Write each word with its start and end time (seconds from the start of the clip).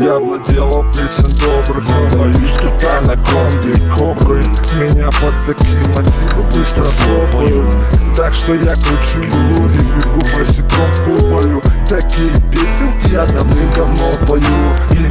Я 0.00 0.18
владела 0.18 0.84
песен 0.92 1.30
добрых, 1.40 1.84
но 1.84 2.18
боюсь, 2.18 2.48
что 2.56 2.70
на 3.06 3.12
и 3.12 3.72
кобры. 3.90 4.42
Меня 4.78 5.10
под 5.10 5.34
такие 5.46 5.78
мотивы 5.88 6.42
быстро 6.54 6.84
слопают. 6.84 7.68
Так 8.16 8.32
что 8.32 8.54
я 8.54 8.72
кручу 8.74 9.20
юлу 9.20 9.68
и 9.68 9.78
бегу 9.78 10.20
босиком 10.34 10.90
по 11.04 11.60
Такие 11.86 12.30
песенки 12.50 13.10
я 13.10 13.26
давным-давно 13.26 14.10
пою. 14.26 14.74
И 14.92 15.10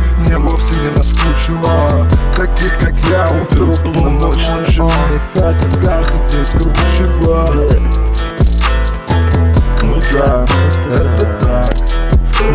скручивает 6.45 7.81
Ну 9.81 9.99
да, 10.13 10.45
это 10.93 11.27
так. 11.41 11.89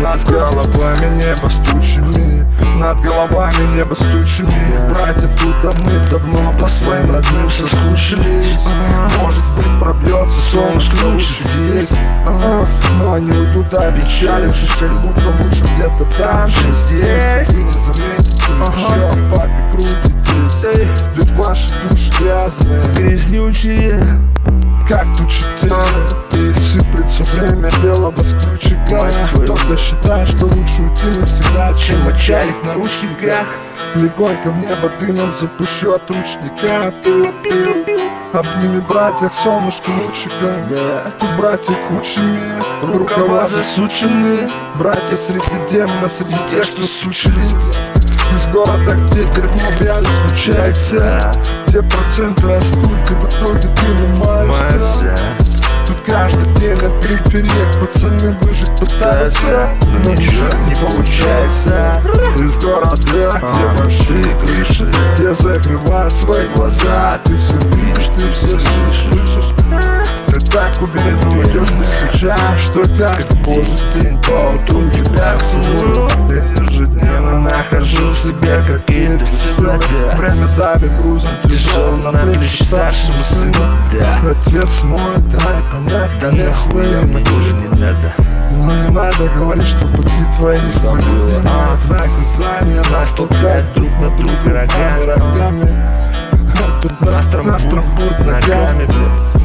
Над 0.01 0.23
головами 0.29 1.21
небо 1.21 1.47
с 1.47 1.55
тучами. 1.55 2.45
Над 2.77 2.99
головами 3.01 3.75
небо 3.75 3.93
с 3.93 3.99
тучами. 3.99 4.89
Братья 4.89 5.29
тут 5.37 5.55
а 5.63 5.73
мы 5.81 6.09
давно 6.09 6.53
по 6.59 6.67
своим 6.67 7.11
родным 7.11 7.49
соскучились 7.49 8.67
Может 9.21 9.43
быть 9.55 9.79
пробьется 9.79 10.39
солнышко 10.51 10.95
лучше 11.05 11.33
здесь. 11.47 11.91
Но 12.99 13.13
они 13.13 13.31
уйдут 13.31 13.73
опечалившись 13.73 14.71
Как 14.79 14.91
будто 15.01 15.27
лучше 15.41 15.63
где-то 15.75 16.05
там, 16.17 16.49
чем 16.49 16.73
здесь 16.73 17.55
Как 24.87 25.05
тут 25.17 25.29
четыре? 25.29 25.75
И 26.33 26.53
сыплется 26.53 27.23
время 27.35 27.69
белого 27.81 28.11
Мать 28.11 28.85
твою. 28.87 29.27
Кто-то 29.33 29.77
считает, 29.77 30.27
что 30.27 30.45
лучше 30.45 30.81
уйти 30.81 31.19
навсегда 31.19 31.73
Чем 31.73 32.07
отчалить 32.07 32.55
в 32.57 32.65
наручниках. 32.65 33.47
Легонько 33.95 34.51
в 34.51 34.57
небо 34.57 34.91
дымом 34.99 35.33
запущу 35.33 35.93
от 35.93 36.09
ручника. 36.09 36.93
Обними 38.33 38.81
братья 38.81 39.29
солнышко 39.43 39.89
лучика. 39.89 40.67
Да 40.69 41.11
Тут 41.19 41.29
братья 41.37 41.75
кучами 41.87 42.39
Рукава 42.81 43.45
засучены. 43.45 44.49
Братья 44.75 45.15
среди 45.15 45.71
демонов 45.71 46.11
Среди 46.11 46.35
тех, 46.51 46.63
что 46.65 46.81
сучились 46.87 48.04
Города, 48.55 48.95
где 48.95 49.25
дерьмо 49.25 49.59
в 49.77 49.81
реале 49.81 50.07
случается 50.25 51.29
Где 51.67 51.81
проценты 51.81 52.47
растут 52.47 52.87
И 52.87 53.13
в 53.13 53.27
итоге 53.27 53.59
ты 53.59 53.91
ломаешься. 54.01 55.17
Тут 55.85 55.97
каждый 56.05 56.53
день 56.53 56.77
на 56.77 57.01
перифериях 57.01 57.77
Пацаны 57.77 58.31
выжить 58.43 58.71
пытаются 58.79 59.71
Но 59.89 60.11
ничего 60.11 60.47
не 60.69 60.75
получается. 60.75 62.01
Из 62.37 62.57
города, 62.59 62.95
где 62.95 63.83
большие 63.83 64.23
крыши 64.23 64.89
Где 65.15 65.35
закрывая 65.35 66.09
свои 66.09 66.47
глаза. 66.55 67.19
Ты 67.25 67.37
все 67.37 67.57
видишь, 67.57 68.09
ты 68.17 68.31
все 68.31 68.57
слышишь 68.57 69.55
ты 70.27 70.39
так 70.51 70.81
уверенно 70.81 71.41
идешь, 71.43 71.71
не 71.71 71.83
скучаешь 71.85 72.61
Что 72.61 72.81
каждый 72.97 73.41
божий 73.41 73.77
день 73.99 74.21
по 74.23 74.55
утру 74.55 74.89
тебя 74.89 75.37
целую 75.39 76.09
Ежедневно 77.15 77.39
нахожу 77.39 78.09
в 78.09 78.17
себе 78.17 78.61
какие-то 78.67 79.25
силы 79.25 79.79
Время 80.17 80.47
давит 80.57 80.97
грузом 80.97 81.29
тяжело 81.45 82.11
на 82.11 82.11
плечи 82.11 82.63
старшему 82.63 83.23
сыну. 83.23 83.53
Да. 83.93 84.31
Отец 84.31 84.83
мой, 84.83 84.99
дай 85.31 85.63
понять, 85.71 86.11
Да 86.19 86.31
нахуй 86.31 87.03
мне 87.03 87.23
тоже 87.23 87.53
не 87.53 87.67
надо. 87.69 88.13
Но 88.51 88.71
не 88.71 88.89
надо 88.89 89.29
говорить, 89.29 89.63
что 89.63 89.87
пути 89.87 90.25
твои 90.37 90.59
несправедливы 90.59 91.41
А. 91.45 91.77
Наказание 91.87 92.81
нас 92.91 93.09
толкает 93.11 93.73
друг 93.75 93.91
на 93.99 94.09
друга. 94.09 94.35
Рогами. 94.45 95.05
рогами 95.05 95.85
Тут 96.81 97.01
Нас 97.01 97.25
трамбуют 97.27 98.19
ногами 98.19 98.85
блядь. 98.85 99.35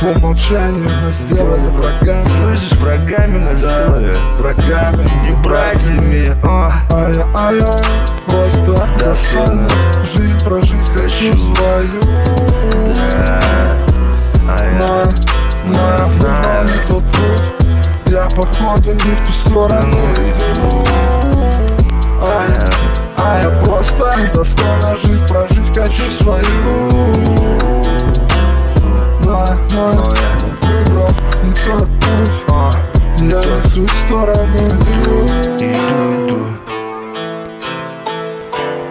По 0.00 0.04
умолчанию 0.08 0.84
нас 0.84 1.14
сделали 1.14 1.68
врагами 1.68 2.28
Слышишь, 2.28 2.65
врагами 3.06 3.38
нас 3.38 3.58
сделали 3.58 4.16
Врагами 4.38 5.08
И 5.28 5.34
братьями, 5.42 6.32
о 6.42 6.72
Ай, 6.92 7.14
ай, 7.34 7.60
ай, 7.60 7.78
просто 8.26 8.88
достойно 8.98 9.68
Жизнь 10.04 10.44
прожить 10.44 10.90
хочу 10.90 11.32
свою. 11.32 12.00
Да. 12.94 13.40
А 14.48 14.64
я 14.64 15.26
я 15.74 16.04
выбрал 16.04 16.62
не 16.62 16.90
тот 16.90 17.04
путь 17.04 17.42
Я 18.08 18.28
походу 18.34 18.92
не 18.92 18.98
в 18.98 19.26
ту 19.26 19.32
сторону. 19.32 19.98
Иду 20.14 20.75
Я 33.76 33.82
не 33.82 33.88
в 33.88 33.90
ту 33.90 33.96
сторону 34.06 34.56
иду 34.56 35.26
Иду, 35.60 36.28
иду 36.28 36.46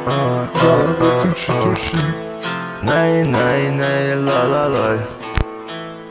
А, 0.06 0.47
Да, 0.53 0.62
а, 0.62 0.96
да, 1.00 1.07
а, 1.07 1.23
тучи, 1.23 1.50
а. 1.50 1.63
тучи 1.63 1.97
Най, 2.84 3.23
най, 3.23 3.72
най, 3.72 4.16
ла, 4.16 4.44
ла, 4.44 4.68
лай 4.68 5.00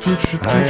Тучи, 0.02 0.38
Ай, 0.46 0.64